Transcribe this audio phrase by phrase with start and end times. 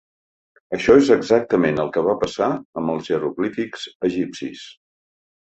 [0.77, 2.49] Això és exactament el que va passar
[2.81, 4.67] amb els jeroglífics egipcis.